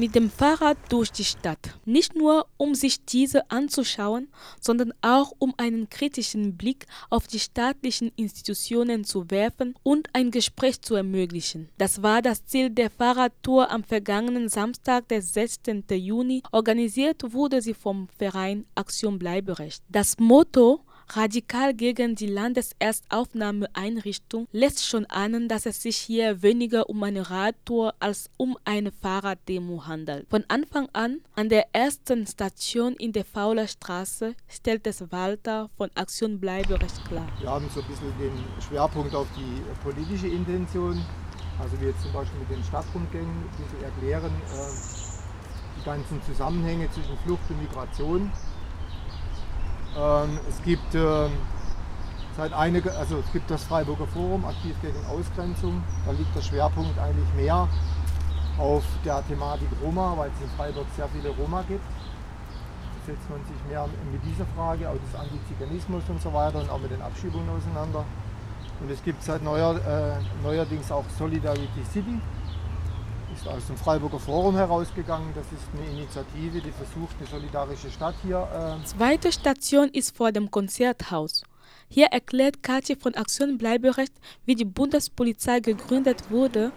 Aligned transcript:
mit 0.00 0.14
dem 0.14 0.30
Fahrrad 0.30 0.78
durch 0.88 1.12
die 1.12 1.26
Stadt. 1.26 1.58
Nicht 1.84 2.16
nur, 2.16 2.46
um 2.56 2.74
sich 2.74 3.04
diese 3.04 3.50
anzuschauen, 3.50 4.28
sondern 4.58 4.94
auch 5.02 5.32
um 5.38 5.52
einen 5.58 5.90
kritischen 5.90 6.56
Blick 6.56 6.86
auf 7.10 7.26
die 7.26 7.38
staatlichen 7.38 8.10
Institutionen 8.16 9.04
zu 9.04 9.30
werfen 9.30 9.74
und 9.82 10.08
ein 10.14 10.30
Gespräch 10.30 10.80
zu 10.80 10.94
ermöglichen. 10.94 11.68
Das 11.76 12.02
war 12.02 12.22
das 12.22 12.46
Ziel 12.46 12.70
der 12.70 12.88
Fahrradtour 12.88 13.70
am 13.70 13.84
vergangenen 13.84 14.48
Samstag, 14.48 15.06
der 15.08 15.20
16. 15.20 15.84
Juni. 15.90 16.42
Organisiert 16.50 17.34
wurde 17.34 17.60
sie 17.60 17.74
vom 17.74 18.08
Verein 18.16 18.64
Aktion 18.74 19.18
Bleiberecht. 19.18 19.82
Das 19.90 20.18
Motto 20.18 20.80
radikal 21.16 21.74
gegen 21.74 22.14
die 22.14 22.26
Landeserstaufnahmeeinrichtung 22.26 24.46
lässt 24.52 24.86
schon 24.86 25.06
ahnen, 25.06 25.48
dass 25.48 25.66
es 25.66 25.82
sich 25.82 25.96
hier 25.96 26.42
weniger 26.42 26.88
um 26.88 27.02
eine 27.02 27.28
Radtour 27.30 27.94
als 27.98 28.30
um 28.36 28.56
eine 28.64 28.92
Fahrraddemo 28.92 29.86
handelt. 29.86 30.28
Von 30.30 30.44
Anfang 30.48 30.88
an, 30.92 31.22
an 31.34 31.48
der 31.48 31.74
ersten 31.74 32.26
Station 32.26 32.92
in 32.94 33.12
der 33.12 33.24
Fauler 33.24 33.66
Straße, 33.66 34.36
stellt 34.48 34.86
es 34.86 35.10
Walter 35.10 35.68
von 35.76 35.90
Aktion 35.94 36.38
Bleiberecht 36.40 37.04
klar. 37.06 37.26
Wir 37.40 37.50
haben 37.50 37.68
so 37.74 37.80
ein 37.80 37.88
bisschen 37.88 38.16
den 38.18 38.32
Schwerpunkt 38.60 39.12
auf 39.14 39.26
die 39.36 39.62
politische 39.82 40.28
Intention, 40.28 41.02
also 41.58 41.80
wie 41.80 41.86
jetzt 41.86 42.02
zum 42.02 42.12
Beispiel 42.12 42.38
mit 42.40 42.50
den 42.50 42.62
Stadtrundgängen, 42.64 43.48
die 43.58 43.66
zu 43.76 43.84
erklären, 43.84 44.30
äh, 44.30 44.70
die 45.78 45.84
ganzen 45.84 46.22
Zusammenhänge 46.22 46.90
zwischen 46.90 47.16
Flucht 47.24 47.50
und 47.50 47.62
Migration 47.62 48.30
ähm, 49.96 50.38
es 50.48 50.62
gibt 50.62 50.94
ähm, 50.94 51.32
seit 52.36 52.52
einige, 52.52 52.96
also 52.96 53.18
es 53.18 53.32
gibt 53.32 53.50
das 53.50 53.64
Freiburger 53.64 54.06
Forum 54.06 54.44
aktiv 54.44 54.74
gegen 54.82 54.98
Ausgrenzung. 55.06 55.82
Da 56.06 56.12
liegt 56.12 56.34
der 56.34 56.42
Schwerpunkt 56.42 56.98
eigentlich 56.98 57.32
mehr 57.34 57.68
auf 58.58 58.84
der 59.04 59.26
Thematik 59.26 59.68
Roma, 59.82 60.14
weil 60.16 60.30
es 60.34 60.42
in 60.42 60.50
Freiburg 60.56 60.86
sehr 60.96 61.08
viele 61.08 61.30
Roma 61.30 61.62
gibt. 61.68 61.84
Da 61.84 63.12
setzt 63.12 63.28
man 63.30 63.40
sich 63.44 63.56
mehr 63.68 63.86
mit 64.12 64.24
dieser 64.24 64.46
Frage, 64.56 64.88
auch 64.88 64.94
des 64.94 65.18
Antiziganismus 65.18 66.02
und 66.08 66.20
so 66.22 66.32
weiter 66.32 66.60
und 66.60 66.70
auch 66.70 66.78
mit 66.78 66.90
den 66.90 67.02
Abschiebungen 67.02 67.48
auseinander. 67.48 68.04
Und 68.80 68.90
es 68.90 69.02
gibt 69.02 69.22
seit 69.22 69.42
neuer, 69.42 69.76
äh, 69.76 70.42
neuerdings 70.42 70.90
auch 70.92 71.04
Solidarity 71.18 71.84
City 71.92 72.20
ist 73.40 73.48
aus 73.48 73.66
dem 73.66 73.76
Freiburger 73.76 74.18
Forum 74.18 74.56
herausgegangen. 74.56 75.28
Das 75.34 75.46
ist 75.46 75.66
eine 75.72 75.98
Initiative, 75.98 76.60
die 76.60 76.72
versucht, 76.72 77.16
eine 77.18 77.28
solidarische 77.28 77.90
Stadt 77.90 78.14
hier. 78.22 78.46
Äh 78.52 78.84
Zweite 78.84 79.32
Station 79.32 79.88
ist 79.88 80.16
vor 80.16 80.32
dem 80.32 80.50
Konzerthaus. 80.50 81.42
Hier 81.88 82.06
erklärt 82.06 82.62
Katja 82.62 82.96
von 83.00 83.14
Aktion 83.14 83.58
Bleiberecht, 83.58 84.12
wie 84.44 84.54
die 84.54 84.64
Bundespolizei 84.64 85.60
gegründet 85.60 86.30
wurde 86.30 86.72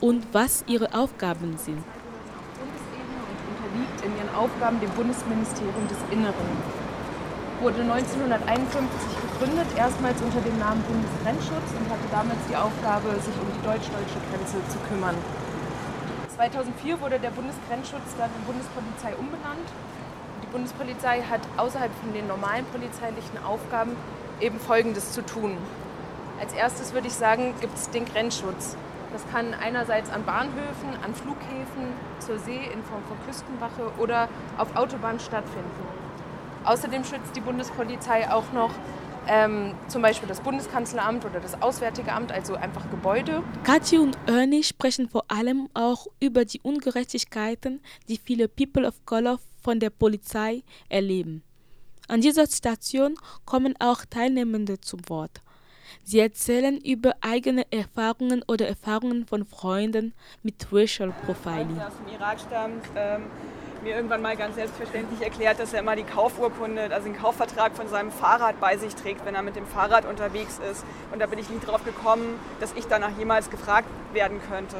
und 0.00 0.26
was 0.32 0.64
ihre 0.66 0.92
Aufgaben 0.94 1.56
sind. 1.56 1.82
Bundesebene 2.58 3.20
und 3.30 3.38
unterliegt 3.50 4.04
in 4.04 4.12
ihren 4.18 4.34
Aufgaben 4.34 4.80
dem 4.80 4.90
Bundesministerium 4.90 5.86
des 5.88 5.98
Inneren. 6.10 6.48
Wurde 7.60 7.82
1951 7.82 8.82
gegründet, 9.38 9.68
erstmals 9.76 10.20
unter 10.22 10.40
dem 10.40 10.58
Namen 10.58 10.82
Bundesgrenzschutz 10.82 11.68
und 11.78 11.86
hatte 11.88 12.08
damals 12.10 12.40
die 12.48 12.56
Aufgabe, 12.56 13.14
sich 13.20 13.36
um 13.36 13.48
die 13.52 13.62
deutsch-deutsche 13.64 14.20
Grenze 14.32 14.56
zu 14.72 14.78
kümmern. 14.88 15.14
2004 16.40 17.02
wurde 17.02 17.18
der 17.18 17.28
Bundesgrenzschutz 17.32 18.16
dann 18.16 18.30
in 18.34 18.44
Bundespolizei 18.46 19.14
umbenannt. 19.18 19.68
Die 20.42 20.46
Bundespolizei 20.46 21.20
hat 21.20 21.42
außerhalb 21.58 21.92
von 22.00 22.14
den 22.14 22.26
normalen 22.28 22.64
polizeilichen 22.72 23.44
Aufgaben 23.44 23.94
eben 24.40 24.58
Folgendes 24.58 25.12
zu 25.12 25.20
tun. 25.20 25.58
Als 26.40 26.54
erstes 26.54 26.94
würde 26.94 27.08
ich 27.08 27.12
sagen, 27.12 27.52
gibt 27.60 27.76
es 27.76 27.90
den 27.90 28.06
Grenzschutz. 28.06 28.74
Das 29.12 29.22
kann 29.30 29.52
einerseits 29.52 30.08
an 30.08 30.24
Bahnhöfen, 30.24 30.96
an 31.04 31.14
Flughäfen, 31.14 31.92
zur 32.20 32.38
See 32.38 32.64
in 32.72 32.82
Form 32.84 33.02
von 33.06 33.18
Küstenwache 33.26 33.92
oder 33.98 34.30
auf 34.56 34.74
Autobahnen 34.76 35.20
stattfinden. 35.20 35.84
Außerdem 36.64 37.04
schützt 37.04 37.36
die 37.36 37.40
Bundespolizei 37.40 38.32
auch 38.32 38.50
noch 38.54 38.70
ähm, 39.28 39.74
zum 39.88 40.02
Beispiel 40.02 40.28
das 40.28 40.40
Bundeskanzleramt 40.40 41.24
oder 41.24 41.40
das 41.40 41.60
Auswärtige 41.62 42.12
Amt, 42.12 42.32
also 42.32 42.54
einfach 42.54 42.90
Gebäude. 42.90 43.42
Kathi 43.64 43.98
und 43.98 44.16
Ernie 44.26 44.62
sprechen 44.62 45.08
vor 45.08 45.24
allem 45.28 45.68
auch 45.74 46.06
über 46.20 46.44
die 46.44 46.60
Ungerechtigkeiten, 46.60 47.80
die 48.08 48.18
viele 48.18 48.48
People 48.48 48.86
of 48.86 48.94
Color 49.06 49.38
von 49.62 49.80
der 49.80 49.90
Polizei 49.90 50.62
erleben. 50.88 51.42
An 52.08 52.20
dieser 52.20 52.46
Station 52.46 53.14
kommen 53.44 53.74
auch 53.78 54.04
Teilnehmende 54.04 54.80
zum 54.80 55.08
Wort. 55.08 55.40
Sie 56.02 56.18
erzählen 56.18 56.78
über 56.78 57.14
eigene 57.20 57.70
Erfahrungen 57.70 58.42
oder 58.48 58.66
Erfahrungen 58.66 59.26
von 59.26 59.44
Freunden 59.44 60.14
mit 60.42 60.66
Racial 60.72 61.12
Profiling. 61.24 61.76
Der 61.76 61.88
aus 61.88 61.92
dem 61.96 62.14
Irak 62.14 62.40
stammt, 62.40 62.84
ähm, 62.96 63.22
mir 63.82 63.94
irgendwann 63.94 64.22
mal 64.22 64.36
ganz 64.36 64.56
selbstverständlich 64.56 65.22
erklärt, 65.22 65.58
dass 65.58 65.72
er 65.72 65.80
immer 65.80 65.96
die 65.96 66.04
Kaufurkunde, 66.04 66.92
also 66.92 67.06
den 67.06 67.16
Kaufvertrag 67.16 67.76
von 67.76 67.88
seinem 67.88 68.10
Fahrrad 68.10 68.60
bei 68.60 68.76
sich 68.76 68.94
trägt, 68.94 69.24
wenn 69.24 69.34
er 69.34 69.42
mit 69.42 69.56
dem 69.56 69.66
Fahrrad 69.66 70.04
unterwegs 70.04 70.60
ist. 70.70 70.84
Und 71.12 71.20
da 71.20 71.26
bin 71.26 71.38
ich 71.38 71.48
nie 71.48 71.60
drauf 71.64 71.84
gekommen, 71.84 72.38
dass 72.60 72.72
ich 72.74 72.86
danach 72.86 73.16
jemals 73.18 73.50
gefragt 73.50 73.88
werden 74.12 74.40
könnte. 74.48 74.76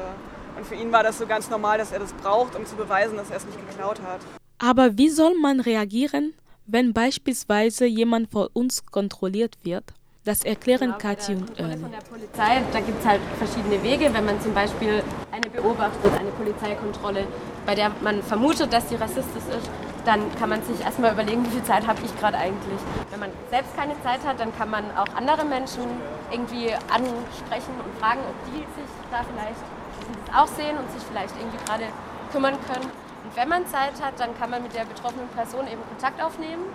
Und 0.57 0.65
für 0.65 0.75
ihn 0.75 0.91
war 0.91 1.03
das 1.03 1.17
so 1.17 1.25
ganz 1.25 1.49
normal, 1.49 1.77
dass 1.77 1.91
er 1.91 1.99
das 1.99 2.13
braucht, 2.13 2.55
um 2.55 2.65
zu 2.65 2.75
beweisen, 2.75 3.17
dass 3.17 3.29
er 3.29 3.37
es 3.37 3.45
nicht 3.45 3.57
geklaut 3.69 4.01
hat. 4.01 4.21
Aber 4.59 4.97
wie 4.97 5.09
soll 5.09 5.33
man 5.39 5.59
reagieren, 5.59 6.33
wenn 6.67 6.93
beispielsweise 6.93 7.85
jemand 7.85 8.31
vor 8.31 8.49
uns 8.53 8.85
kontrolliert 8.85 9.57
wird? 9.63 9.85
Das 10.23 10.43
erklären 10.43 10.93
genau, 10.93 10.97
Kathi 10.99 11.33
und 11.33 11.59
Ernie. 11.59 11.77
Von 11.77 11.91
der 11.91 12.05
Polizei, 12.05 12.61
da 12.71 12.79
gibt 12.79 12.99
es 12.99 13.07
halt 13.07 13.21
verschiedene 13.39 13.81
Wege. 13.81 14.13
Wenn 14.13 14.23
man 14.23 14.39
zum 14.39 14.53
Beispiel 14.53 15.01
eine 15.31 15.49
beobachtet, 15.49 16.11
eine 16.13 16.29
Polizeikontrolle, 16.29 17.25
bei 17.65 17.73
der 17.73 17.89
man 18.01 18.21
vermutet, 18.21 18.71
dass 18.71 18.87
sie 18.87 18.97
rassistisch 18.97 19.49
ist, 19.49 19.67
dann 20.05 20.21
kann 20.35 20.49
man 20.49 20.61
sich 20.61 20.79
erstmal 20.79 21.13
überlegen, 21.13 21.43
wie 21.45 21.49
viel 21.49 21.63
Zeit 21.63 21.87
habe 21.87 21.99
ich 22.05 22.15
gerade 22.19 22.37
eigentlich. 22.37 22.77
Wenn 23.09 23.19
man 23.19 23.31
selbst 23.49 23.75
keine 23.75 23.99
Zeit 24.03 24.23
hat, 24.23 24.39
dann 24.39 24.55
kann 24.55 24.69
man 24.69 24.85
auch 24.95 25.09
andere 25.15 25.43
Menschen 25.43 25.81
irgendwie 26.29 26.69
ansprechen 26.93 27.73
und 27.81 27.99
fragen, 27.99 28.21
ob 28.21 28.37
die 28.53 28.61
sich 28.77 28.91
da 29.09 29.25
vielleicht 29.25 29.57
das 29.57 30.35
auch 30.37 30.47
sehen 30.53 30.77
und 30.77 30.85
sich 30.91 31.01
vielleicht 31.01 31.33
irgendwie 31.35 31.57
gerade 31.65 31.85
kümmern 32.31 32.57
können. 32.69 32.85
Und 33.25 33.35
wenn 33.35 33.49
man 33.49 33.65
Zeit 33.65 33.97
hat, 33.99 34.19
dann 34.19 34.37
kann 34.37 34.51
man 34.51 34.61
mit 34.61 34.75
der 34.75 34.85
betroffenen 34.85 35.27
Person 35.29 35.65
eben 35.65 35.81
Kontakt 35.89 36.21
aufnehmen 36.21 36.65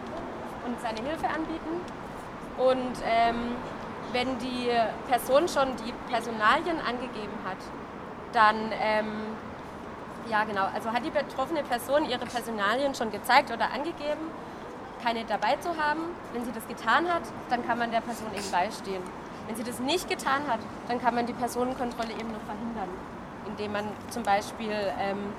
und 0.67 0.81
seine 0.83 0.99
Hilfe 1.09 1.29
anbieten. 1.29 1.79
Und 2.59 2.95
ähm, 3.05 3.57
wenn 4.13 4.39
die 4.39 4.71
Person 5.09 5.49
schon 5.49 5.77
die 5.85 5.93
Personalien 6.11 6.79
angegeben 6.81 7.39
hat, 7.45 7.59
dann, 8.33 8.73
ähm, 8.81 9.13
ja 10.31 10.45
genau, 10.45 10.67
also 10.75 10.93
hat 10.93 11.05
die 11.05 11.11
betroffene 11.11 11.63
Person 11.63 12.05
ihre 12.09 12.25
Personalien 12.27 12.95
schon 12.95 13.11
gezeigt 13.11 13.51
oder 13.51 13.71
angegeben, 13.73 14.31
keine 15.03 15.25
dabei 15.25 15.57
zu 15.57 15.69
haben. 15.77 16.01
Wenn 16.33 16.45
sie 16.45 16.53
das 16.53 16.67
getan 16.67 17.13
hat, 17.13 17.23
dann 17.51 17.67
kann 17.67 17.79
man 17.79 17.91
der 17.91 18.01
Person 18.01 18.29
eben 18.35 18.51
beistehen. 18.51 19.03
Wenn 19.47 19.57
sie 19.57 19.63
das 19.63 19.79
nicht 19.79 20.09
getan 20.09 20.43
hat, 20.49 20.59
dann 20.89 21.01
kann 21.01 21.15
man 21.15 21.27
die 21.27 21.33
Personenkontrolle 21.33 22.13
eben 22.13 22.33
noch 22.33 22.43
verhindern, 22.43 22.89
indem 23.47 23.73
man 23.73 23.85
zum 24.11 24.23
Beispiel 24.23 24.75
ähm, 24.99 25.33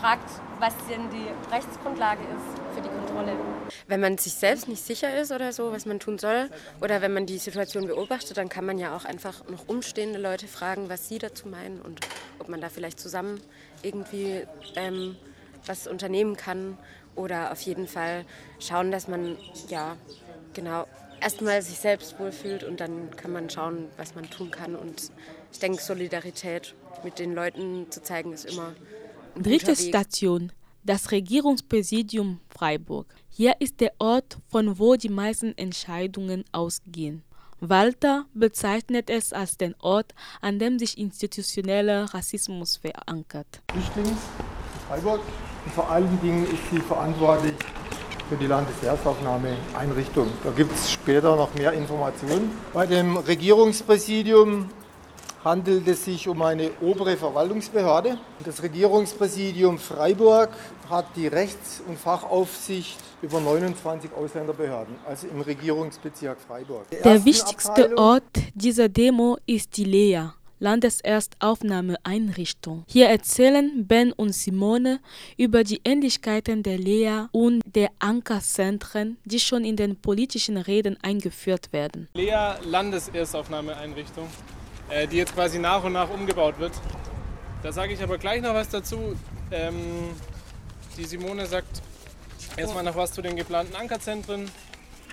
fragt, 0.00 0.28
was 0.58 0.74
denn 0.88 1.10
die 1.10 1.28
Rechtsgrundlage 1.52 2.22
ist 2.22 2.74
für 2.74 2.82
die 2.82 2.88
Kontrolle. 2.88 3.32
Wenn 3.86 4.00
man 4.00 4.18
sich 4.18 4.34
selbst 4.34 4.68
nicht 4.68 4.84
sicher 4.84 5.18
ist 5.20 5.32
oder 5.32 5.52
so, 5.52 5.72
was 5.72 5.86
man 5.86 6.00
tun 6.00 6.18
soll, 6.18 6.50
oder 6.80 7.02
wenn 7.02 7.12
man 7.12 7.26
die 7.26 7.38
Situation 7.38 7.86
beobachtet, 7.86 8.36
dann 8.36 8.48
kann 8.48 8.64
man 8.64 8.78
ja 8.78 8.96
auch 8.96 9.04
einfach 9.04 9.46
noch 9.48 9.68
umstehende 9.68 10.18
Leute 10.18 10.46
fragen, 10.46 10.88
was 10.88 11.08
sie 11.08 11.18
dazu 11.18 11.48
meinen 11.48 11.80
und 11.80 12.00
ob 12.38 12.48
man 12.48 12.60
da 12.60 12.68
vielleicht 12.68 13.00
zusammen 13.00 13.40
irgendwie 13.82 14.46
ähm, 14.76 15.16
was 15.66 15.86
unternehmen 15.86 16.36
kann 16.36 16.78
oder 17.14 17.52
auf 17.52 17.60
jeden 17.60 17.86
Fall 17.86 18.24
schauen, 18.58 18.90
dass 18.90 19.08
man 19.08 19.36
ja 19.68 19.96
genau 20.54 20.86
erstmal 21.20 21.62
sich 21.62 21.78
selbst 21.78 22.18
wohlfühlt 22.18 22.64
und 22.64 22.80
dann 22.80 23.14
kann 23.16 23.32
man 23.32 23.48
schauen, 23.48 23.88
was 23.96 24.14
man 24.14 24.28
tun 24.28 24.50
kann. 24.50 24.74
Und 24.74 25.10
ich 25.52 25.58
denke, 25.58 25.80
Solidarität 25.80 26.74
mit 27.04 27.18
den 27.18 27.34
Leuten 27.34 27.90
zu 27.90 28.02
zeigen 28.02 28.32
ist 28.32 28.44
immer 28.44 28.74
Dritte 29.36 29.74
Station, 29.76 30.52
das 30.84 31.10
Regierungspräsidium 31.10 32.40
Freiburg. 32.48 33.06
Hier 33.30 33.54
ist 33.60 33.80
der 33.80 33.92
Ort, 33.98 34.38
von 34.48 34.78
wo 34.78 34.96
die 34.96 35.08
meisten 35.08 35.56
Entscheidungen 35.56 36.44
ausgehen. 36.52 37.22
Walter 37.60 38.26
bezeichnet 38.34 39.08
es 39.08 39.32
als 39.32 39.56
den 39.56 39.74
Ort, 39.80 40.14
an 40.40 40.58
dem 40.58 40.78
sich 40.78 40.98
institutioneller 40.98 42.12
Rassismus 42.12 42.76
verankert. 42.76 43.62
Flüchtlings 43.72 44.18
Freiburg 44.88 45.20
und 45.64 45.72
vor 45.72 45.90
allen 45.90 46.20
Dingen 46.20 46.44
ist 46.44 46.70
sie 46.70 46.80
verantwortlich 46.80 47.54
für 48.28 48.36
die 48.36 48.46
Landeserstaufnahmeeinrichtung. 48.46 50.26
Da 50.44 50.50
gibt 50.50 50.74
es 50.74 50.90
später 50.90 51.36
noch 51.36 51.54
mehr 51.54 51.72
Informationen. 51.72 52.50
Bei 52.74 52.86
dem 52.86 53.16
Regierungspräsidium 53.16 54.68
handelt 55.44 55.86
es 55.88 56.04
sich 56.04 56.28
um 56.28 56.40
eine 56.42 56.70
obere 56.80 57.16
Verwaltungsbehörde. 57.16 58.18
Das 58.44 58.62
Regierungspräsidium 58.62 59.78
Freiburg 59.78 60.50
hat 60.88 61.06
die 61.16 61.26
Rechts- 61.26 61.82
und 61.86 61.98
Fachaufsicht 61.98 62.98
über 63.22 63.40
29 63.40 64.12
Ausländerbehörden, 64.12 64.94
also 65.06 65.26
im 65.28 65.40
Regierungsbezirk 65.40 66.38
Freiburg. 66.40 66.88
Der, 66.90 67.02
Der 67.02 67.24
wichtigste 67.24 67.70
Abteilung 67.70 67.98
Ort 67.98 68.22
dieser 68.54 68.88
Demo 68.88 69.38
ist 69.46 69.76
die 69.76 69.84
Lea, 69.84 70.30
Landeserstaufnahmeeinrichtung. 70.58 72.84
Hier 72.86 73.08
erzählen 73.08 73.86
Ben 73.86 74.12
und 74.12 74.32
Simone 74.32 75.00
über 75.36 75.64
die 75.64 75.80
Ähnlichkeiten 75.84 76.62
der 76.62 76.78
Lea 76.78 77.24
und 77.32 77.62
der 77.64 77.90
Ankerzentren, 77.98 79.16
die 79.24 79.40
schon 79.40 79.64
in 79.64 79.74
den 79.76 79.96
politischen 79.96 80.56
Reden 80.56 80.96
eingeführt 81.02 81.72
werden. 81.72 82.08
Lea 82.14 82.54
Landeserstaufnahmeeinrichtung, 82.64 84.28
äh, 84.92 85.06
die 85.06 85.16
jetzt 85.16 85.34
quasi 85.34 85.58
nach 85.58 85.82
und 85.84 85.92
nach 85.92 86.10
umgebaut 86.10 86.58
wird. 86.58 86.72
Da 87.62 87.72
sage 87.72 87.92
ich 87.92 88.02
aber 88.02 88.18
gleich 88.18 88.42
noch 88.42 88.54
was 88.54 88.68
dazu. 88.68 89.16
Ähm, 89.50 90.10
die 90.96 91.04
Simone 91.04 91.46
sagt 91.46 91.80
erstmal 92.56 92.84
noch 92.84 92.96
was 92.96 93.12
zu 93.12 93.22
den 93.22 93.36
geplanten 93.36 93.74
Ankerzentren, 93.76 94.50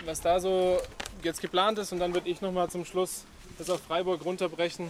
was 0.06 0.22
da 0.22 0.40
so 0.40 0.80
jetzt 1.24 1.42
geplant 1.42 1.78
ist 1.80 1.92
und 1.92 2.00
dann 2.00 2.14
würde 2.14 2.30
ich 2.30 2.42
noch 2.42 2.52
mal 2.52 2.70
zum 2.70 2.86
Schluss 2.86 3.26
das 3.58 3.70
auf 3.70 3.82
Freiburg 3.82 4.24
runterbrechen. 4.26 4.90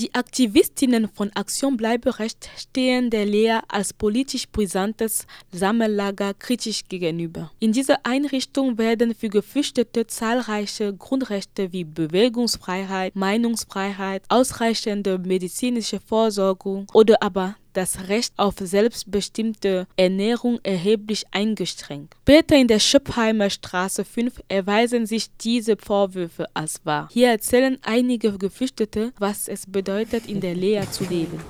Die 0.00 0.14
Aktivistinnen 0.14 1.08
von 1.08 1.32
Aktion 1.34 1.76
Bleiberecht 1.76 2.48
stehen 2.56 3.10
der 3.10 3.26
Lea 3.26 3.58
als 3.66 3.92
politisch 3.92 4.48
brisantes 4.48 5.26
Sammellager 5.50 6.34
kritisch 6.34 6.82
gegenüber. 6.88 7.50
In 7.58 7.72
dieser 7.72 8.06
Einrichtung 8.06 8.78
werden 8.78 9.12
für 9.12 9.28
Geflüchtete 9.28 10.06
zahlreiche 10.06 10.94
Grundrechte 10.94 11.72
wie 11.72 11.82
Bewegungsfreiheit, 11.82 13.16
Meinungsfreiheit, 13.16 14.22
ausreichende 14.28 15.18
medizinische 15.18 15.98
Vorsorgung 15.98 16.86
oder 16.92 17.20
aber 17.20 17.56
das 17.78 18.08
Recht 18.08 18.32
auf 18.36 18.54
selbstbestimmte 18.58 19.86
Ernährung 19.96 20.58
erheblich 20.64 21.26
eingeschränkt. 21.30 22.16
Später 22.22 22.56
in 22.56 22.66
der 22.66 22.80
Schöppheimer 22.80 23.50
Straße 23.50 24.04
5 24.04 24.42
erweisen 24.48 25.06
sich 25.06 25.28
diese 25.36 25.76
Vorwürfe 25.76 26.46
als 26.54 26.80
wahr. 26.84 27.08
Hier 27.12 27.28
erzählen 27.28 27.78
einige 27.82 28.36
Geflüchtete, 28.36 29.12
was 29.20 29.46
es 29.46 29.64
bedeutet, 29.66 30.26
in 30.26 30.40
der 30.40 30.56
Lea 30.56 30.82
zu 30.90 31.04
leben. 31.04 31.40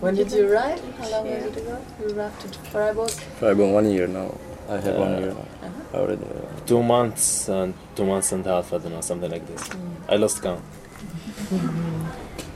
When 0.00 0.14
did 0.14 0.30
you 0.30 0.46
arrive? 0.46 0.80
How 1.00 1.10
long 1.10 1.26
yeah. 1.26 1.38
was 1.38 1.46
it 1.46 1.56
ago? 1.56 1.78
You 1.98 2.14
arrived 2.14 2.40
to 2.42 2.70
Freiburg? 2.70 3.10
Freiburg 3.40 3.74
one 3.74 3.90
year 3.90 4.06
now. 4.06 4.34
I 4.68 4.74
have 4.74 4.96
uh, 4.96 5.00
one 5.00 5.18
year 5.18 5.32
now. 5.32 5.40
Uh-huh. 5.40 5.98
Already. 5.98 6.24
Uh, 6.24 6.66
two 6.66 6.82
months 6.82 7.48
and 7.48 7.74
two 7.96 8.04
months 8.04 8.30
and 8.30 8.46
a 8.46 8.50
half. 8.50 8.72
I 8.72 8.78
don't 8.78 8.92
know, 8.92 9.00
something 9.00 9.30
like 9.30 9.46
this. 9.46 9.68
Mm. 9.68 10.14
I 10.14 10.16
lost 10.16 10.40
count. 10.40 10.62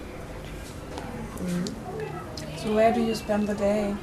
So 2.58 2.74
where 2.74 2.92
do 2.92 3.00
you 3.00 3.14
spend 3.14 3.48
the 3.48 3.54
day? 3.54 3.94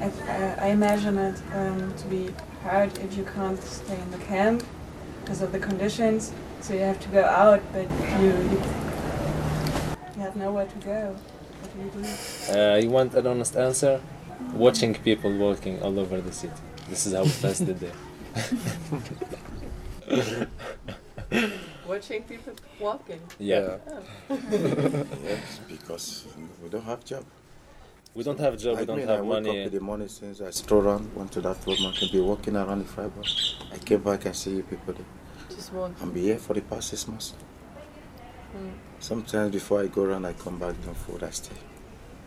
I, 0.00 0.04
uh, 0.06 0.56
I 0.60 0.68
imagine 0.68 1.18
it 1.18 1.40
um, 1.54 1.94
to 1.96 2.06
be 2.06 2.30
hard 2.62 2.96
if 2.98 3.16
you 3.16 3.24
can't 3.24 3.62
stay 3.62 3.98
in 4.00 4.10
the 4.10 4.18
camp 4.18 4.62
because 5.20 5.42
of 5.42 5.52
the 5.52 5.58
conditions. 5.58 6.32
So 6.60 6.74
you 6.74 6.80
have 6.80 7.00
to 7.00 7.08
go 7.08 7.24
out, 7.24 7.62
but 7.72 7.90
you 8.20 8.26
you, 8.26 8.62
you 10.16 10.20
have 10.20 10.36
nowhere 10.36 10.66
to 10.66 10.78
go. 10.78 11.16
What 11.60 11.70
do 11.72 11.98
you 11.98 12.04
do? 12.04 12.08
Uh, 12.58 12.76
you 12.76 12.90
want 12.90 13.14
an 13.14 13.26
honest 13.26 13.56
answer? 13.56 14.00
Watching 14.54 14.94
people 14.94 15.32
walking 15.36 15.82
all 15.82 15.98
over 15.98 16.20
the 16.20 16.32
city. 16.32 16.52
This 16.88 17.06
is 17.06 17.14
how 17.14 17.22
we 17.24 17.30
pass 17.30 17.58
the 17.58 17.74
day. 17.74 17.92
Watching 21.90 22.22
people 22.22 22.52
walking. 22.78 23.20
Yeah. 23.40 23.78
Oh. 23.90 24.38
yes, 25.24 25.60
because 25.68 26.24
we 26.62 26.68
don't 26.68 26.84
have 26.84 27.04
job. 27.04 27.24
We 28.14 28.22
don't 28.22 28.38
have 28.38 28.56
job. 28.58 28.76
I 28.76 28.80
we 28.82 28.86
don't 28.86 28.98
mean, 28.98 29.08
have 29.08 29.18
I 29.18 29.22
woke 29.22 29.42
money. 29.42 29.60
up 29.62 29.66
in 29.66 29.72
the 29.72 29.80
morning 29.80 30.06
since 30.06 30.40
I 30.40 30.50
stroll 30.50 30.82
around, 30.82 31.12
went 31.16 31.32
to 31.32 31.40
that 31.40 31.66
room. 31.66 31.78
I 31.86 31.92
can 31.98 32.08
be 32.12 32.20
walking 32.20 32.54
around 32.54 32.78
the 32.78 32.84
fiber. 32.84 33.22
I 33.74 33.78
came 33.78 34.02
back 34.02 34.24
and 34.24 34.36
see 34.36 34.52
you 34.58 34.62
people 34.62 34.94
there. 34.94 35.04
Just 35.48 35.72
walking. 35.72 35.96
I'm 36.00 36.12
be 36.12 36.20
here 36.22 36.38
for 36.38 36.54
the 36.54 36.60
past 36.60 36.90
six 36.90 37.08
months. 37.08 37.34
Mm. 38.56 38.72
Sometimes 39.00 39.50
before 39.52 39.80
I 39.82 39.88
go 39.88 40.04
around, 40.04 40.26
I 40.26 40.34
come 40.34 40.60
back, 40.60 40.76
no 40.86 40.94
food, 40.94 41.24
I 41.24 41.30
stay. 41.30 41.56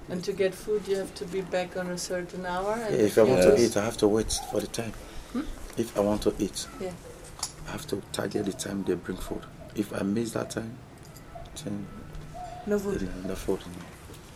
And 0.09 0.21
to 0.25 0.33
get 0.33 0.53
food, 0.53 0.85
you 0.89 0.97
have 0.97 1.15
to 1.15 1.25
be 1.25 1.39
back 1.39 1.77
on 1.77 1.87
a 1.87 1.97
certain 1.97 2.45
hour. 2.45 2.75
Yeah, 2.77 2.87
and 2.87 3.01
if 3.01 3.17
I 3.17 3.23
want 3.23 3.39
Yeah. 3.43 3.51
to 3.51 3.61
eat, 3.63 3.77
I 3.77 3.85
have 3.85 3.95
to 4.03 4.09
wait 4.09 4.31
for 4.51 4.59
the 4.59 4.67
time. 4.67 4.91
Hmm? 5.31 5.41
If 5.77 5.97
I 5.97 6.01
want 6.01 6.21
to 6.23 6.33
eat, 6.39 6.67
Yeah. 6.81 6.91
I 7.67 7.71
have 7.71 7.87
to 7.87 8.01
target 8.11 8.45
the 8.45 8.53
time 8.53 8.83
they 8.83 8.95
bring 8.95 9.17
food. 9.17 9.41
If 9.75 9.93
I 9.93 10.03
miss 10.03 10.31
that 10.31 10.49
time, 10.51 10.77
then 11.63 11.87
no 12.67 12.77
food. 12.79 12.99
then 12.99 13.27
no 13.27 13.35
food. 13.35 13.59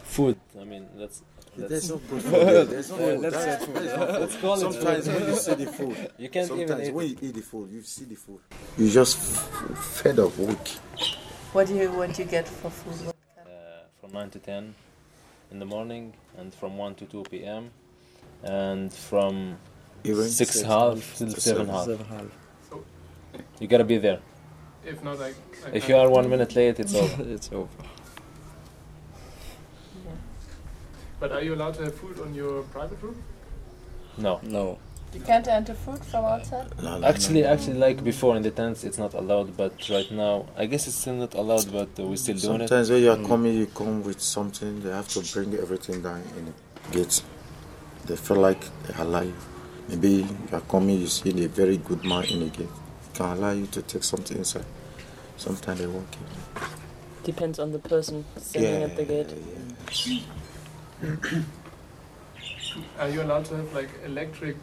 Food. 0.04 0.38
I 0.60 0.64
mean, 0.64 0.88
that's. 0.98 1.22
that's 1.58 1.70
There's 1.70 1.90
no 1.90 1.98
good 1.98 2.22
food. 2.22 2.68
There's 2.70 2.90
no 2.92 2.98
food. 2.98 3.20
let's 3.20 3.36
That's- 3.36 3.60
say 3.60 3.66
food. 3.66 3.76
there's. 3.76 3.98
Let's 4.22 4.36
call 4.38 4.54
it 4.56 4.60
Sometimes 4.60 5.06
food. 5.08 5.16
when 5.16 5.30
you 5.30 5.36
see 5.36 5.54
the 5.56 5.66
food, 5.80 6.12
You 6.18 6.30
can't 6.30 6.52
even 6.52 6.68
sometimes 6.68 6.88
eat 6.90 6.94
when 6.94 7.06
it. 7.06 7.10
you 7.22 7.30
eat 7.30 7.36
the 7.36 7.42
food, 7.42 7.72
you 7.72 7.82
see 7.82 8.06
the 8.06 8.16
food. 8.16 8.40
You 8.78 8.90
just 8.90 9.18
f- 9.18 9.78
fed 10.02 10.20
up 10.20 10.38
weak. 10.38 10.68
What 11.54 11.68
do 11.68 11.76
you 11.76 11.92
what 11.92 12.14
do 12.14 12.22
you 12.24 12.28
get 12.30 12.48
for 12.48 12.70
food? 12.70 13.14
Uh, 13.40 13.44
from 14.00 14.12
9 14.14 14.30
to 14.32 14.40
10 14.40 14.76
in 15.52 15.60
the 15.60 15.66
morning 15.66 16.14
and 16.38 16.54
from 16.54 16.78
1 16.78 16.96
to 16.96 17.06
2 17.06 17.24
p.m. 17.32 17.72
and 18.44 18.94
from 18.94 19.58
Even 20.04 20.30
6 20.30 20.62
half 20.62 21.16
till 21.18 21.30
7 21.32 21.68
half. 21.68 21.88
You 23.60 23.68
gotta 23.68 23.84
be 23.84 23.98
there. 23.98 24.20
If 24.86 25.04
not, 25.04 25.20
I, 25.20 25.28
I 25.66 25.70
If 25.74 25.90
you 25.90 25.98
are 25.98 26.10
one 26.10 26.30
minute 26.30 26.56
late, 26.56 26.80
it's 26.80 26.94
over. 26.96 27.24
it's 27.36 27.52
over. 27.52 27.68
But 31.20 31.32
are 31.32 31.42
you 31.42 31.56
allowed 31.56 31.74
to 31.76 31.84
have 31.86 31.96
food 31.96 32.20
on 32.20 32.36
your 32.36 32.62
private 32.64 33.02
room? 33.02 33.22
No. 34.18 34.40
No. 34.44 34.78
You 35.14 35.22
can't 35.22 35.48
enter 35.48 35.74
food 35.74 36.04
from 36.04 36.26
outside. 36.26 36.68
No, 36.84 37.00
no, 37.00 37.08
Actually, 37.08 37.42
no, 37.42 37.48
no. 37.48 37.54
actually, 37.54 37.78
like 37.78 38.04
before 38.04 38.36
in 38.36 38.44
the 38.44 38.52
tents, 38.52 38.84
it's 38.84 38.98
not 39.00 39.14
allowed. 39.14 39.58
But 39.58 39.90
right 39.90 40.12
now, 40.12 40.46
I 40.56 40.66
guess 40.68 40.86
it's 40.88 40.98
still 40.98 41.16
not 41.16 41.34
allowed. 41.34 41.72
But 41.72 41.90
uh, 42.00 42.06
we're 42.08 42.18
still 42.18 42.36
doing 42.38 42.62
it. 42.62 42.68
Sometimes 42.70 42.92
when 42.92 43.02
you 43.02 43.12
are 43.12 43.28
coming, 43.28 43.54
you 43.56 43.66
come 43.68 44.04
with 44.04 44.22
something. 44.22 44.82
They 44.82 44.92
have 44.92 45.08
to 45.10 45.22
bring 45.34 45.56
everything 45.56 46.04
down 46.04 46.22
in 46.38 46.46
the 46.46 46.54
gates. 46.92 47.24
They 48.06 48.16
feel 48.16 48.38
like 48.38 48.62
they 48.84 48.94
are 48.94 49.02
alive. 49.02 49.34
Maybe 49.90 50.10
you 50.10 50.28
are 50.52 50.62
coming, 50.62 51.00
you 51.00 51.08
see 51.08 51.44
a 51.44 51.48
very 51.48 51.78
good 51.78 52.04
man 52.04 52.26
in 52.26 52.42
the 52.42 52.50
gate. 52.50 52.70
Can 53.18 53.26
allow 53.36 53.50
you 53.52 53.66
to 53.66 53.82
take 53.82 54.04
something 54.04 54.38
inside. 54.38 54.64
Sometimes 55.38 55.80
they 55.80 55.88
won't 55.88 56.10
give 56.12 56.22
you. 56.22 56.62
Depends 57.24 57.58
on 57.58 57.72
the 57.72 57.80
person 57.80 58.24
standing 58.38 58.84
at 58.84 58.96
the 58.96 59.06
gate. 59.06 59.34
yeah. 61.02 61.40
Are 63.00 63.10
you 63.10 63.24
allowed 63.24 63.46
to 63.46 63.56
have 63.56 63.74
like 63.74 63.90
electric? 64.06 64.56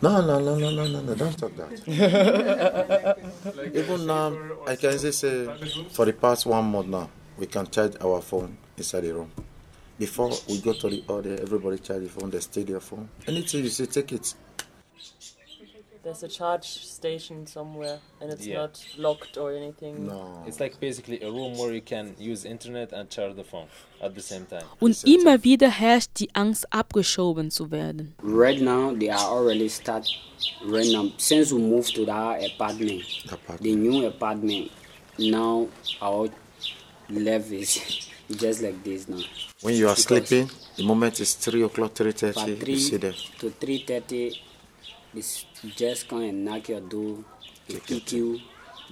No, 0.00 0.22
no, 0.22 0.38
no, 0.40 0.56
no, 0.58 0.70
no, 0.70 0.86
no, 0.86 1.00
no. 1.02 1.14
Don't 1.14 1.36
talk 1.38 1.52
that. 1.56 3.18
Like 3.56 3.74
Even 3.74 4.06
now, 4.06 4.34
I 4.66 4.76
can 4.76 4.92
something 4.92 4.98
just 4.98 5.18
say 5.20 5.46
for 5.90 6.06
the 6.06 6.14
past 6.14 6.46
one 6.46 6.64
month 6.64 6.86
now, 6.88 7.10
we 7.36 7.44
can 7.46 7.66
charge 7.66 7.92
our 8.00 8.22
phone 8.22 8.56
inside 8.78 9.00
the 9.02 9.12
room. 9.12 9.30
Before 9.98 10.30
we 10.48 10.62
go 10.62 10.72
to 10.72 10.88
the 10.88 11.04
order, 11.08 11.38
everybody 11.42 11.76
charge 11.78 12.04
the 12.04 12.08
phone, 12.08 12.30
they 12.30 12.40
stay 12.40 12.62
their 12.62 12.80
phone. 12.80 13.10
Anything 13.26 13.64
you 13.64 13.68
say, 13.70 13.84
take 13.84 14.12
it. 14.12 14.34
There's 16.02 16.24
a 16.24 16.28
charge 16.28 16.64
station 16.64 17.46
somewhere, 17.46 18.00
and 18.20 18.32
it's 18.32 18.44
Yeah. 18.44 18.62
not 18.62 18.80
locked 18.98 19.38
or 19.38 19.52
anything. 19.52 20.06
No. 20.08 20.42
It's 20.48 20.58
like 20.58 20.80
basically 20.80 21.20
a 21.22 21.30
room 21.30 21.56
where 21.56 21.72
you 21.72 21.80
can 21.80 22.16
use 22.18 22.44
internet 22.44 22.92
and 22.92 23.08
charge 23.08 23.36
the 23.36 23.44
phone 23.44 23.68
at 24.00 24.12
the 24.16 24.20
same 24.20 24.44
time. 24.50 24.64
Und 24.80 25.04
immer 25.04 25.44
wieder 25.44 25.70
herrscht 25.70 26.10
die 26.18 26.28
Angst, 26.34 26.66
abgeschoben 26.72 27.52
zu 27.52 27.70
werden. 27.70 28.14
Right 28.20 28.60
now, 28.60 28.92
they 28.98 29.10
are 29.10 29.30
already 29.30 29.68
start 29.68 30.08
right 30.64 30.90
now. 30.90 31.12
Since 31.18 31.52
we 31.54 31.60
moved 31.60 31.94
to 31.94 32.04
that 32.06 32.42
apartment, 32.44 33.04
Apartment. 33.26 33.60
the 33.62 33.76
new 33.76 34.04
apartment, 34.08 34.72
now 35.18 35.68
our 36.00 36.28
level 37.08 37.58
is 37.58 37.80
just 38.28 38.60
like 38.62 38.82
this 38.82 39.06
now. 39.08 39.22
When 39.62 39.76
you 39.76 39.86
are 39.86 39.94
Because 39.94 40.26
sleeping, 40.26 40.50
the 40.76 40.82
moment 40.82 41.20
is 41.20 41.34
3 41.34 41.62
o'clock, 41.62 41.94
3.30, 41.94 42.66
you 42.68 42.78
see 42.78 42.96
them. 42.96 43.14
to 43.38 43.50
three 43.50 43.84
thirty, 43.86 44.32
this 45.14 45.44
just 45.76 46.08
come 46.08 46.22
and 46.22 46.44
knock 46.44 46.68
your 46.68 46.80
door. 46.80 47.18
They 47.68 47.78
pick 47.78 48.12
you. 48.12 48.40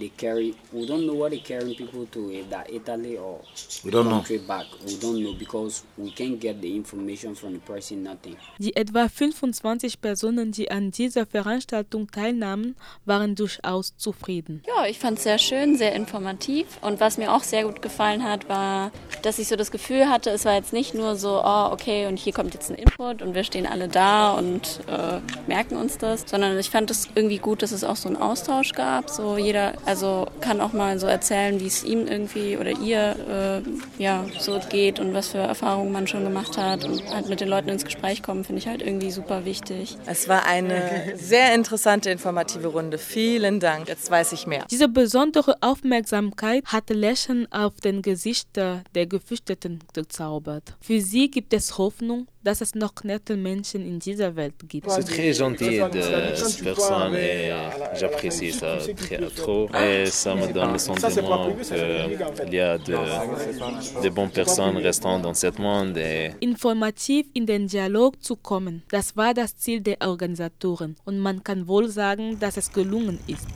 They 0.01 0.11
carry. 0.17 0.55
We 0.73 0.87
don't 0.87 1.05
know 1.07 1.15
what 1.15 1.31
they 1.31 1.41
carrying 1.41 1.77
people 1.77 2.07
to. 2.07 2.31
If 2.33 2.49
that 2.51 2.71
Italy 2.73 3.19
or 3.19 3.41
We 3.85 3.91
don't 3.91 4.07
know. 4.07 4.17
country 4.17 4.39
back, 4.39 4.65
we 4.87 4.97
don't 4.97 5.23
know 5.23 5.35
because 5.39 5.85
we 5.99 6.11
can't 6.11 6.41
get 6.41 6.61
the 6.63 6.75
information 6.75 7.35
from 7.37 7.53
the 7.53 7.59
person. 7.59 8.03
Nothing. 8.03 8.37
Die 8.59 8.75
etwa 8.75 9.09
25 9.09 10.01
Personen, 10.01 10.53
die 10.53 10.71
an 10.71 10.91
dieser 10.91 11.27
Veranstaltung 11.27 12.11
teilnahmen, 12.11 12.77
waren 13.05 13.35
durchaus 13.35 13.95
zufrieden. 13.99 14.63
Ja, 14.67 14.87
ich 14.87 14.99
fand 14.99 15.19
es 15.19 15.25
sehr 15.25 15.39
schön, 15.39 15.77
sehr 15.77 15.95
informativ. 15.95 16.67
Und 16.81 16.99
was 17.01 17.19
mir 17.19 17.33
auch 17.35 17.43
sehr 17.43 17.65
gut 17.65 17.83
gefallen 17.83 18.25
hat, 18.25 18.49
war, 18.49 18.93
dass 19.23 19.39
ich 19.39 19.49
so 19.49 19.57
das 19.57 19.71
Gefühl 19.71 20.09
hatte, 20.09 20.31
es 20.31 20.47
war 20.47 20.55
jetzt 20.55 20.73
nicht 20.73 20.95
nur 20.95 21.17
so, 21.17 21.43
oh, 21.45 21.69
okay, 21.73 22.07
und 22.07 22.19
hier 22.19 22.33
kommt 22.33 22.55
jetzt 22.55 22.71
ein 22.71 22.77
Input 22.77 23.21
und 23.21 23.35
wir 23.35 23.45
stehen 23.45 23.67
alle 23.67 23.89
da 23.89 24.33
und 24.33 24.81
äh, 24.89 25.21
merken 25.47 25.77
uns 25.77 25.99
das, 25.99 26.25
sondern 26.27 26.59
ich 26.59 26.71
fand 26.71 26.91
es 26.91 27.09
irgendwie 27.15 27.39
gut, 27.39 27.63
dass 27.63 27.73
es 27.73 27.85
auch 27.85 27.97
so 27.97 28.09
einen 28.09 28.17
Austausch 28.17 28.73
gab. 28.73 29.11
So 29.11 29.37
jeder 29.37 29.75
Also 29.91 30.29
kann 30.41 30.61
auch 30.61 30.73
mal 30.73 31.01
so 31.01 31.09
erzählen, 31.09 31.59
wie 31.59 31.67
es 31.67 31.83
ihm 31.83 32.07
irgendwie 32.07 32.57
oder 32.57 32.71
ihr 32.71 33.65
äh, 33.99 34.01
ja 34.01 34.25
so 34.39 34.61
geht 34.71 35.01
und 35.01 35.15
was 35.15 35.27
für 35.31 35.39
Erfahrungen 35.39 35.91
man 35.91 36.07
schon 36.07 36.23
gemacht 36.23 36.57
hat 36.57 36.85
und 36.85 37.03
halt 37.13 37.29
mit 37.29 37.41
den 37.41 37.49
Leuten 37.49 37.71
ins 37.71 37.85
Gespräch 37.85 38.23
kommen, 38.23 38.45
finde 38.45 38.61
ich 38.61 38.69
halt 38.69 38.83
irgendwie 38.83 39.11
super 39.11 39.45
wichtig. 39.45 39.99
Es 40.07 40.29
war 40.29 40.47
eine 40.47 41.17
sehr 41.17 41.57
interessante, 41.57 42.09
informative 42.09 42.69
Runde. 42.69 42.99
Vielen 42.99 43.59
Dank. 43.59 43.89
Jetzt 43.89 44.09
weiß 44.09 44.31
ich 44.31 44.47
mehr. 44.47 44.65
Diese 44.71 44.87
besondere 44.87 45.57
Aufmerksamkeit 45.61 46.67
hat 46.67 46.89
Lächeln 46.91 47.51
auf 47.51 47.81
den 47.81 48.01
Gesichtern 48.01 48.85
der 48.95 49.09
Geflüchteten 49.09 49.81
gezaubert. 49.93 50.77
Für 50.81 51.01
sie 51.01 51.33
gibt 51.33 51.53
es 51.53 51.79
Hoffnung, 51.79 52.29
dass 52.43 52.61
es 52.61 52.75
noch 52.75 52.93
nette 53.05 53.37
Menschen 53.37 53.85
in 53.87 53.99
dieser 53.99 54.35
Welt 54.37 54.55
gibt. 54.69 54.89
C'est 54.89 55.05
très 55.05 55.33
gentil 55.33 55.81
de 55.93 56.35
cette 56.35 56.65
personne 56.65 57.15
et 57.15 57.53
j'apprécie 57.99 58.53
ça 58.53 58.79
très, 58.97 59.19
trop. 59.37 59.69
Et 59.75 60.07
ça 60.07 60.35
me 60.35 60.53
donne 60.53 60.73
le 60.73 60.79
sentiment 60.79 61.53
qu'il 61.53 62.55
y 62.55 62.61
a 62.61 62.79
de, 62.79 64.03
de 64.03 64.09
bonnes 64.09 64.31
personnes 64.31 64.77
restant 64.79 65.19
dans 65.19 65.35
ce 65.35 65.49
monde. 65.61 65.99
Et 65.99 66.33
Informativ 66.41 67.27
in 67.35 67.45
den 67.47 67.67
Dialog 67.67 68.15
zu 68.23 68.37
kommen, 68.37 68.83
das 68.91 69.17
war 69.17 69.35
das 69.35 69.57
Ziel 69.57 69.81
der 69.81 69.99
Organisatoren 70.01 70.97
und 71.05 71.19
man 71.19 71.43
kann 71.45 71.69
wohl 71.69 71.89
sagen, 71.89 72.39
dass 72.39 72.57
es 72.57 72.73
gelungen 72.73 73.19
ist. 73.27 73.47